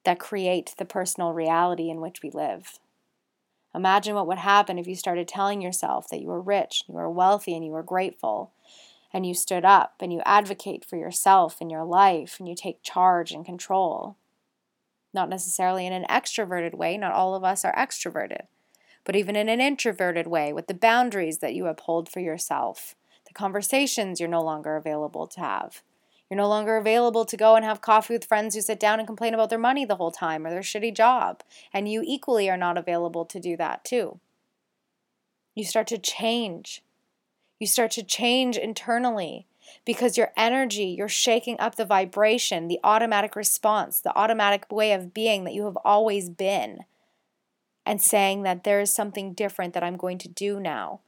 [0.05, 2.79] that create the personal reality in which we live.
[3.75, 7.11] Imagine what would happen if you started telling yourself that you were rich, you were
[7.11, 8.53] wealthy, and you were grateful,
[9.13, 12.81] and you stood up and you advocate for yourself and your life and you take
[12.81, 14.17] charge and control.
[15.15, 18.47] Not necessarily in an extroverted way, not all of us are extroverted,
[19.05, 23.33] but even in an introverted way with the boundaries that you uphold for yourself the
[23.33, 25.81] conversations you're no longer available to have.
[26.29, 29.07] You're no longer available to go and have coffee with friends who sit down and
[29.07, 31.41] complain about their money the whole time or their shitty job.
[31.71, 34.19] And you equally are not available to do that too.
[35.55, 36.83] You start to change.
[37.59, 39.47] You start to change internally
[39.85, 45.13] because your energy, you're shaking up the vibration, the automatic response, the automatic way of
[45.13, 46.85] being that you have always been,
[47.85, 51.01] and saying that there is something different that I'm going to do now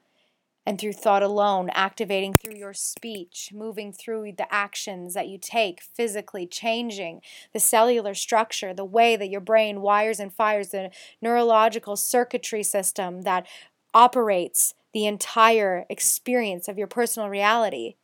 [0.67, 5.81] and through thought alone, activating through your speech, moving through the actions that you take,
[5.81, 7.21] physically changing
[7.53, 10.91] the cellular structure, the way that your brain wires and fires the
[11.21, 13.47] neurological circuitry system that
[13.93, 17.95] operates the entire experience of your personal reality.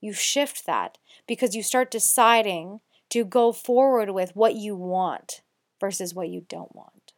[0.00, 5.42] You shift that because you start deciding to go forward with what you want
[5.80, 7.12] versus what you don't want.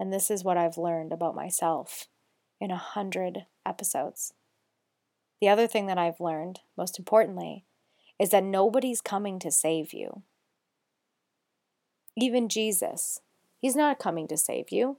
[0.00, 2.08] And this is what I've learned about myself
[2.60, 4.32] in a hundred episodes.
[5.40, 7.64] The other thing that I've learned, most importantly,
[8.18, 10.22] is that nobody's coming to save you.
[12.16, 13.20] Even Jesus,
[13.58, 14.98] He's not coming to save you.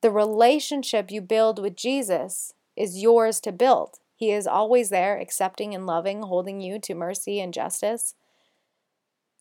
[0.00, 3.98] The relationship you build with Jesus is yours to build.
[4.18, 8.16] He is always there, accepting and loving, holding you to mercy and justice,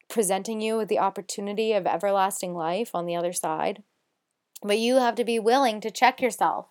[0.07, 3.81] presenting you with the opportunity of everlasting life on the other side.
[4.61, 6.67] But you have to be willing to check yourself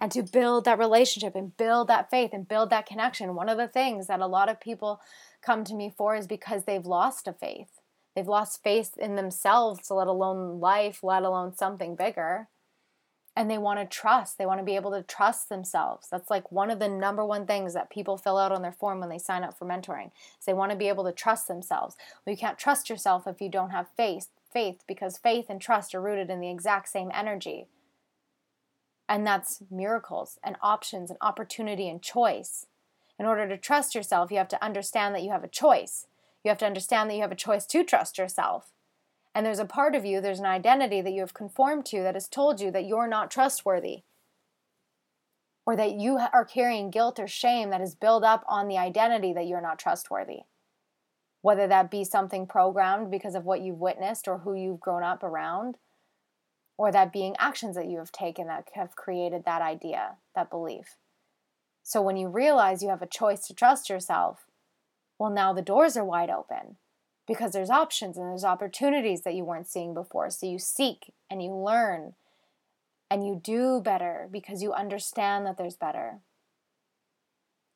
[0.00, 3.36] and to build that relationship and build that faith and build that connection.
[3.36, 5.00] One of the things that a lot of people
[5.40, 7.78] come to me for is because they've lost a faith.
[8.16, 12.48] They've lost faith in themselves, let alone life, let alone something bigger.
[13.38, 14.36] And they want to trust.
[14.36, 16.08] They want to be able to trust themselves.
[16.10, 18.98] That's like one of the number one things that people fill out on their form
[18.98, 20.10] when they sign up for mentoring.
[20.40, 21.94] Is they want to be able to trust themselves.
[22.26, 25.94] Well, you can't trust yourself if you don't have faith, faith because faith and trust
[25.94, 27.68] are rooted in the exact same energy.
[29.08, 32.66] And that's miracles and options and opportunity and choice.
[33.20, 36.08] In order to trust yourself, you have to understand that you have a choice.
[36.42, 38.72] You have to understand that you have a choice to trust yourself.
[39.38, 42.16] And there's a part of you, there's an identity that you have conformed to that
[42.16, 44.02] has told you that you're not trustworthy.
[45.64, 49.32] Or that you are carrying guilt or shame that is built up on the identity
[49.34, 50.40] that you're not trustworthy.
[51.40, 55.22] Whether that be something programmed because of what you've witnessed or who you've grown up
[55.22, 55.76] around,
[56.76, 60.96] or that being actions that you have taken that have created that idea, that belief.
[61.84, 64.46] So when you realize you have a choice to trust yourself,
[65.16, 66.74] well, now the doors are wide open
[67.28, 70.30] because there's options and there's opportunities that you weren't seeing before.
[70.30, 72.14] So you seek and you learn
[73.10, 76.20] and you do better because you understand that there's better.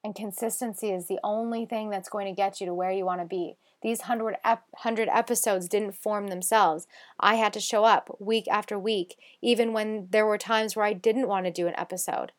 [0.03, 3.21] And consistency is the only thing that's going to get you to where you want
[3.21, 3.57] to be.
[3.83, 6.87] These 100, ep- 100 episodes didn't form themselves.
[7.21, 10.93] I had to show up week after week, even when there were times where I
[10.93, 12.33] didn't want to do an episode.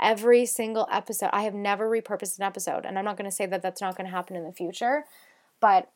[0.00, 2.84] Every single episode, I have never repurposed an episode.
[2.84, 5.04] And I'm not going to say that that's not going to happen in the future,
[5.64, 5.90] but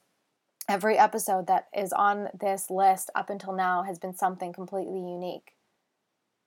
[0.67, 5.53] every episode that is on this list up until now has been something completely unique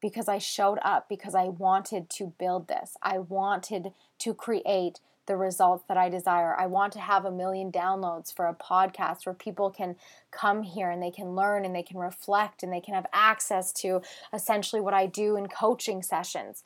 [0.02, 2.98] because I showed up because I wanted to build this.
[3.04, 6.56] I wanted to create the results that I desire.
[6.60, 9.98] I want to have a million downloads for a podcast where people can
[10.32, 13.72] come here and they can learn and they can reflect and they can have access
[13.74, 14.02] to
[14.34, 16.64] essentially what I do in coaching sessions.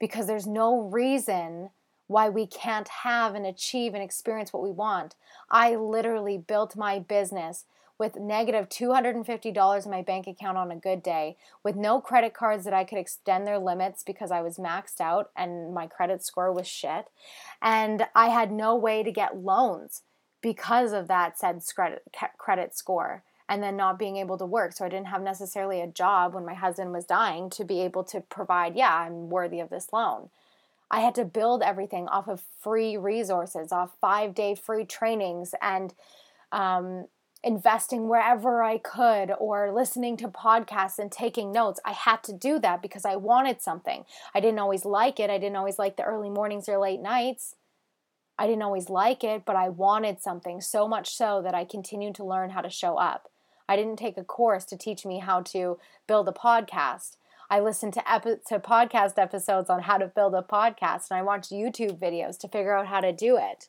[0.00, 1.68] Because there's no reason
[2.06, 5.14] why we can't have and achieve and experience what we want.
[5.50, 7.64] I literally built my business
[7.96, 12.64] with negative $250 in my bank account on a good day, with no credit cards
[12.64, 16.52] that I could extend their limits because I was maxed out and my credit score
[16.52, 17.06] was shit.
[17.62, 20.02] And I had no way to get loans
[20.42, 21.62] because of that said
[22.36, 24.72] credit score and then not being able to work.
[24.72, 28.02] So I didn't have necessarily a job when my husband was dying to be able
[28.04, 30.30] to provide, yeah, I'm worthy of this loan.
[30.94, 35.92] I had to build everything off of free resources, off five day free trainings, and
[36.52, 37.06] um,
[37.42, 41.80] investing wherever I could or listening to podcasts and taking notes.
[41.84, 44.04] I had to do that because I wanted something.
[44.36, 45.30] I didn't always like it.
[45.30, 47.56] I didn't always like the early mornings or late nights.
[48.38, 52.14] I didn't always like it, but I wanted something so much so that I continued
[52.16, 53.28] to learn how to show up.
[53.68, 55.76] I didn't take a course to teach me how to
[56.06, 57.16] build a podcast.
[57.54, 61.22] I listened to epi- to podcast episodes on how to build a podcast and I
[61.22, 63.68] watched YouTube videos to figure out how to do it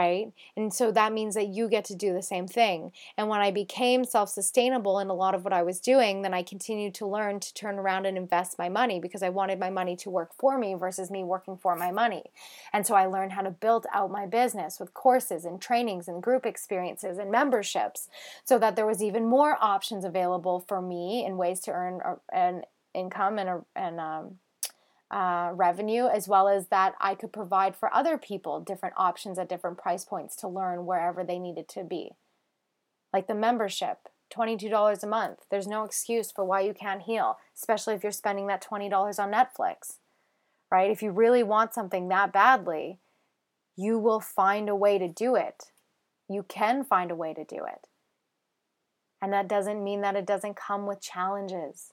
[0.00, 0.32] right?
[0.56, 2.92] And so that means that you get to do the same thing.
[3.18, 6.32] And when I became self sustainable in a lot of what I was doing, then
[6.32, 9.68] I continued to learn to turn around and invest my money because I wanted my
[9.68, 12.24] money to work for me versus me working for my money.
[12.72, 16.22] And so I learned how to build out my business with courses and trainings and
[16.22, 18.08] group experiences and memberships
[18.44, 22.00] so that there was even more options available for me in ways to earn
[22.32, 22.62] an
[22.94, 24.38] income and, a, and um,
[25.10, 29.48] uh, revenue, as well as that I could provide for other people different options at
[29.48, 32.12] different price points to learn wherever they needed to be.
[33.12, 35.40] Like the membership, $22 a month.
[35.50, 39.32] There's no excuse for why you can't heal, especially if you're spending that $20 on
[39.32, 39.96] Netflix,
[40.70, 40.90] right?
[40.90, 42.98] If you really want something that badly,
[43.76, 45.72] you will find a way to do it.
[46.28, 47.88] You can find a way to do it.
[49.20, 51.92] And that doesn't mean that it doesn't come with challenges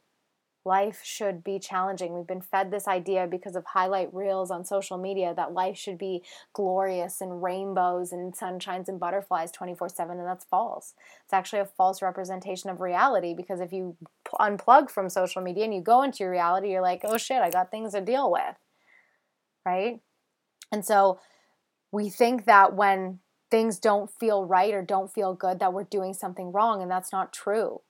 [0.67, 2.13] Life should be challenging.
[2.13, 5.97] We've been fed this idea because of highlight reels on social media that life should
[5.97, 10.93] be glorious and rainbows and sunshines and butterflies 24 7, and that's false.
[11.23, 13.95] It's actually a false representation of reality because if you
[14.41, 17.49] unplug from social media and you go into your reality, you're like, oh shit, I
[17.49, 18.57] got things to deal with.
[19.65, 20.01] Right?
[20.69, 21.21] And so
[21.93, 26.13] we think that when things don't feel right or don't feel good, that we're doing
[26.13, 27.83] something wrong, and that's not true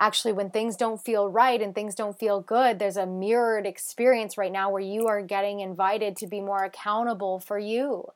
[0.00, 4.38] actually when things don't feel right and things don't feel good there's a mirrored experience
[4.38, 8.06] right now where you are getting invited to be more accountable for you.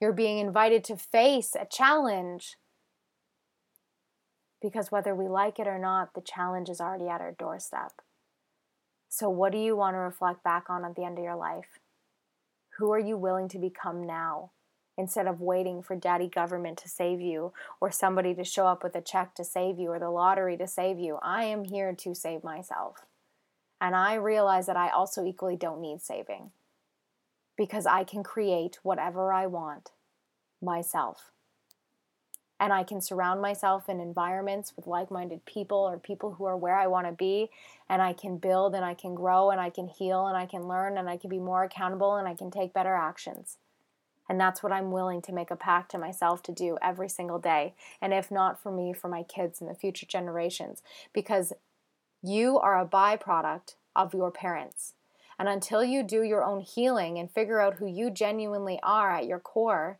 [0.00, 2.56] You're being invited to face a challenge.
[4.62, 7.92] Because whether we like it or not the challenge is already at our doorstep.
[9.08, 11.80] So what do you want to reflect back on at the end of your life?
[12.78, 14.52] Who are you willing to become now
[14.98, 18.96] instead of waiting for daddy government to save you or somebody to show up with
[18.96, 21.18] a check to save you or the lottery to save you.
[21.22, 23.06] I am here to save myself.
[23.80, 26.50] And I realize that I also equally don't need saving
[27.56, 29.90] because I can create whatever I want
[30.60, 31.30] myself.
[32.60, 36.56] And I can surround myself in environments with like minded people or people who are
[36.56, 37.50] where I want to be.
[37.88, 40.66] And I can build and I can grow and I can heal and I can
[40.66, 43.58] learn and I can be more accountable and I can take better actions.
[44.28, 47.38] And that's what I'm willing to make a pact to myself to do every single
[47.38, 47.74] day.
[48.02, 50.82] And if not for me, for my kids and the future generations.
[51.12, 51.52] Because
[52.22, 54.94] you are a byproduct of your parents.
[55.38, 59.26] And until you do your own healing and figure out who you genuinely are at
[59.26, 59.98] your core,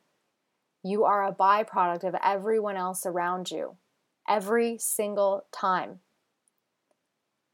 [0.82, 3.76] you are a byproduct of everyone else around you
[4.28, 6.00] every single time.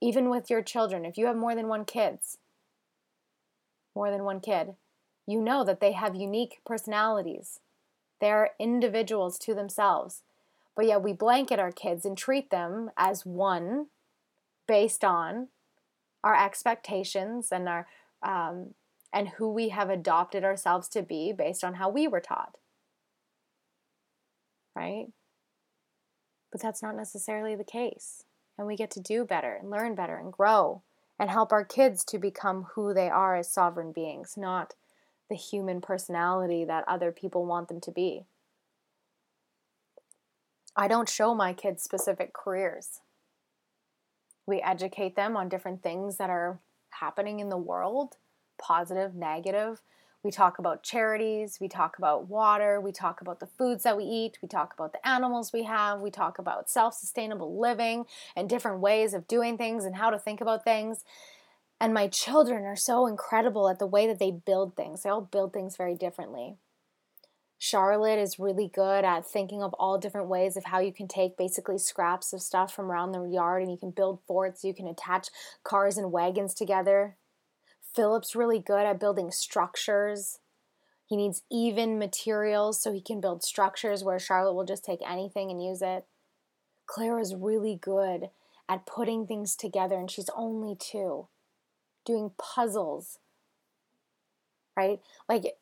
[0.01, 2.39] Even with your children, if you have more than one kids,
[3.95, 4.75] more than one kid,
[5.27, 7.61] you know that they have unique personalities.
[8.21, 10.23] They are individuals to themselves.
[10.77, 13.87] But yet we blanket our kids and treat them as one
[14.67, 15.49] based on
[16.23, 17.87] our expectations and our
[18.23, 18.75] um,
[19.13, 22.57] and who we have adopted ourselves to be based on how we were taught.
[24.75, 25.07] Right?
[26.51, 28.25] But that's not necessarily the case.
[28.59, 30.83] And we get to do better and learn better and grow
[31.19, 34.75] and help our kids to become who they are as sovereign beings, not
[35.29, 38.25] the human personality that other people want them to be.
[40.77, 43.01] I don't show my kids specific careers.
[44.47, 46.59] We educate them on different things that are
[46.91, 48.17] happening in the world
[48.59, 49.83] positive, negative.
[50.23, 54.05] We talk about charities, we talk about water, we talk about the foods that we
[54.05, 58.49] eat, we talk about the animals we have, we talk about self sustainable living and
[58.49, 61.05] different ways of doing things and how to think about things.
[61.81, 65.03] And my children are so incredible at the way that they build things.
[65.03, 66.57] They all build things very differently.
[67.59, 71.39] Charlotte is really good at thinking of all different ways of how you can take
[71.39, 74.87] basically scraps of stuff from around the yard and you can build forts, you can
[74.87, 75.29] attach
[75.63, 77.17] cars and wagons together.
[77.95, 80.41] Philip's really good at building structures.
[81.07, 85.51] He needs even materials so he can build structures where Charlotte will just take anything
[85.51, 86.05] and use it.
[86.87, 88.31] Claire is really good
[88.69, 91.29] at putting things together and she's only two
[92.05, 93.19] doing puzzles,
[94.77, 95.01] right?
[95.29, 95.57] Like,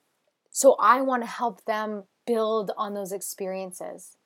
[0.50, 4.16] so I want to help them build on those experiences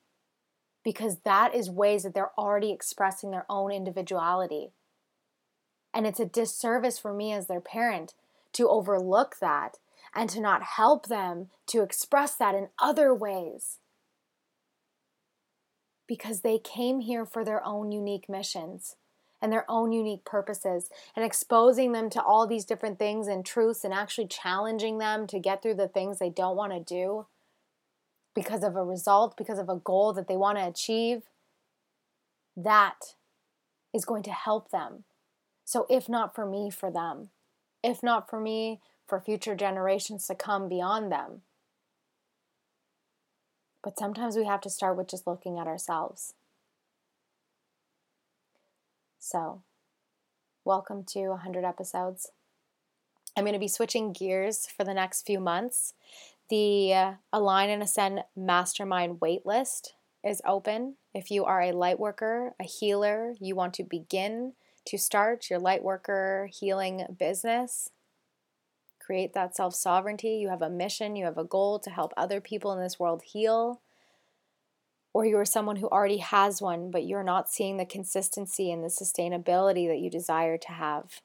[0.85, 4.71] because that is ways that they're already expressing their own individuality.
[5.93, 8.15] And it's a disservice for me as their parent
[8.53, 9.79] to overlook that
[10.15, 13.79] and to not help them to express that in other ways.
[16.07, 18.97] Because they came here for their own unique missions
[19.41, 23.85] and their own unique purposes and exposing them to all these different things and truths
[23.85, 27.27] and actually challenging them to get through the things they don't want to do
[28.35, 31.23] because of a result, because of a goal that they want to achieve,
[32.57, 33.15] that
[33.95, 35.05] is going to help them.
[35.65, 37.31] So, if not for me, for them.
[37.83, 41.43] If not for me, for future generations to come beyond them.
[43.83, 46.35] But sometimes we have to start with just looking at ourselves.
[49.29, 49.65] So,
[50.65, 52.31] welcome to 100 episodes.
[53.37, 55.95] I'm going to be switching gears for the next few months.
[56.49, 59.89] The uh, Align and Ascend Mastermind waitlist
[60.23, 60.95] is open.
[61.13, 64.53] If you are a light worker, a healer, you want to begin
[64.85, 67.91] to start your light worker healing business,
[69.01, 70.37] create that self sovereignty.
[70.37, 73.23] You have a mission, you have a goal to help other people in this world
[73.27, 73.81] heal
[75.17, 78.85] or you are someone who already has one, but you're not seeing the consistency and
[78.85, 81.23] the sustainability that you desire to have.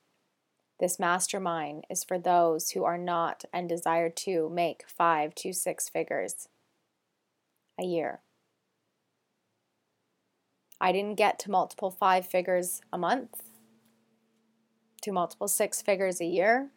[0.79, 5.89] This mastermind is for those who are not and desire to make five to six
[5.89, 6.47] figures
[7.77, 8.21] a year.
[10.79, 13.43] I didn't get to multiple five figures a month.
[15.01, 16.69] to multiple six figures a year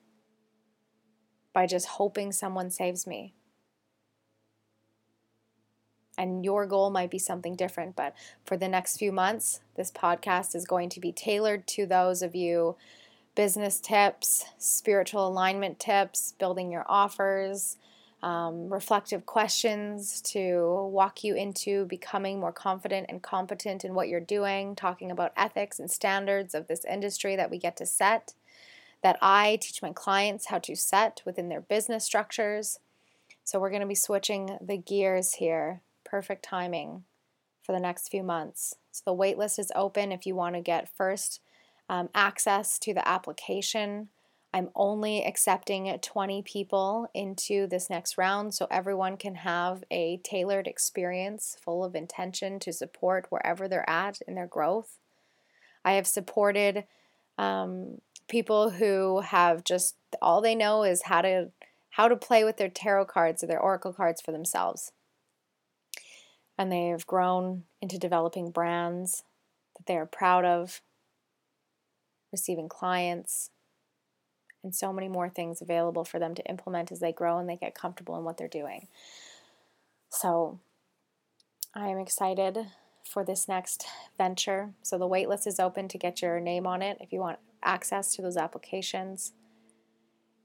[1.52, 3.34] by just hoping someone saves me.
[6.16, 10.54] And your goal might be something different, but for the next few months, this podcast
[10.54, 12.76] is going to be tailored to those of you
[13.34, 17.76] business tips, spiritual alignment tips, building your offers,
[18.24, 24.18] um, reflective questions to walk you into becoming more confident and competent in what you're
[24.18, 28.32] doing, talking about ethics and standards of this industry that we get to set,
[29.02, 32.78] that I teach my clients how to set within their business structures.
[33.42, 35.82] So, we're going to be switching the gears here.
[36.14, 37.02] Perfect timing
[37.60, 38.74] for the next few months.
[38.92, 41.40] So, the waitlist is open if you want to get first
[41.88, 44.10] um, access to the application
[44.54, 50.68] I'm only accepting 20 people into this next round so everyone can have a tailored
[50.68, 55.00] experience full of intention to support wherever they're at in their growth.
[55.84, 56.84] I have supported
[57.36, 57.98] um,
[58.28, 61.50] people who have just all they know is how to
[61.90, 64.92] how to play with their tarot cards or their oracle cards for themselves.
[66.56, 69.24] And they have grown into developing brands
[69.76, 70.80] that they are proud of,
[72.32, 73.50] receiving clients,
[74.62, 77.56] and so many more things available for them to implement as they grow and they
[77.56, 78.88] get comfortable in what they're doing.
[80.08, 80.58] So
[81.74, 82.58] I am excited
[83.04, 83.86] for this next
[84.16, 84.70] venture.
[84.82, 88.14] So the waitlist is open to get your name on it if you want access
[88.16, 89.32] to those applications.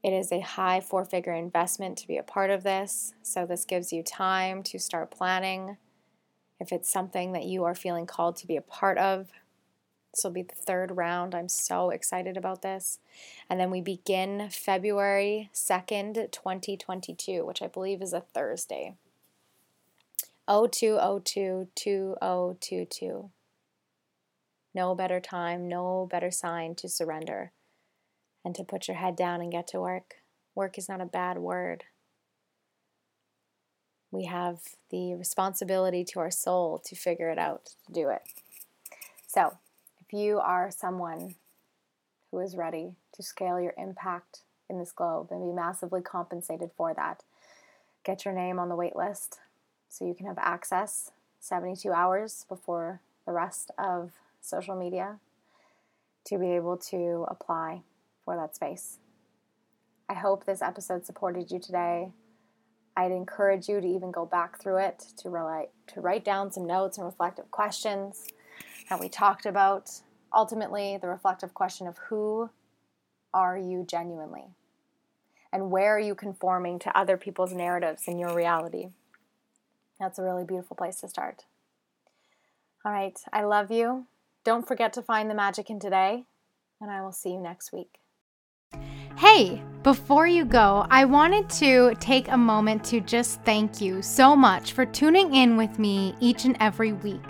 [0.02, 3.14] It is a high four figure investment to be a part of this.
[3.22, 5.76] So this gives you time to start planning.
[6.60, 9.30] If it's something that you are feeling called to be a part of,
[10.12, 11.34] this will be the third round.
[11.34, 12.98] I'm so excited about this.
[13.48, 18.94] And then we begin February 2nd, 2022, which I believe is a Thursday.
[20.48, 23.30] 0202 2022.
[24.74, 27.52] No better time, no better sign to surrender
[28.44, 30.16] and to put your head down and get to work.
[30.54, 31.84] Work is not a bad word.
[34.10, 38.22] We have the responsibility to our soul to figure it out, to do it.
[39.26, 39.56] So,
[40.00, 41.36] if you are someone
[42.30, 46.92] who is ready to scale your impact in this globe and be massively compensated for
[46.94, 47.22] that,
[48.04, 49.38] get your name on the wait list
[49.88, 55.18] so you can have access 72 hours before the rest of social media
[56.24, 57.82] to be able to apply
[58.24, 58.98] for that space.
[60.08, 62.10] I hope this episode supported you today.
[62.96, 66.66] I'd encourage you to even go back through it to, relate, to write down some
[66.66, 68.28] notes and reflective questions
[68.88, 69.90] that we talked about.
[70.34, 72.50] Ultimately, the reflective question of who
[73.32, 74.44] are you genuinely?
[75.52, 78.90] And where are you conforming to other people's narratives in your reality?
[79.98, 81.44] That's a really beautiful place to start.
[82.84, 84.06] All right, I love you.
[84.44, 86.24] Don't forget to find the magic in today,
[86.80, 87.99] and I will see you next week.
[89.20, 94.34] Hey, before you go, I wanted to take a moment to just thank you so
[94.34, 97.20] much for tuning in with me each and every week.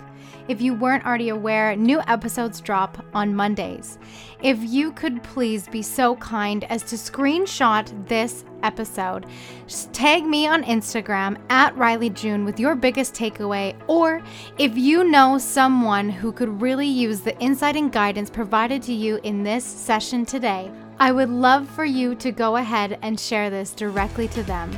[0.47, 3.99] If you weren't already aware, new episodes drop on Mondays.
[4.41, 9.25] If you could please be so kind as to screenshot this episode,
[9.67, 14.21] just tag me on Instagram at Rylee June with your biggest takeaway, or
[14.57, 19.19] if you know someone who could really use the insight and guidance provided to you
[19.23, 20.71] in this session today,
[21.01, 24.69] I would love for you to go ahead and share this directly to them.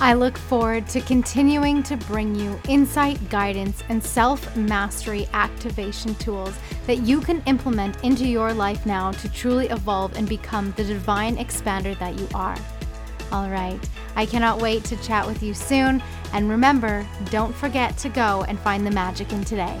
[0.00, 6.52] I look forward to continuing to bring you insight, guidance, and self mastery activation tools
[6.88, 11.36] that you can implement into your life now to truly evolve and become the divine
[11.36, 12.58] expander that you are.
[13.30, 13.78] All right,
[14.16, 16.02] I cannot wait to chat with you soon.
[16.32, 19.80] And remember, don't forget to go and find the magic in today.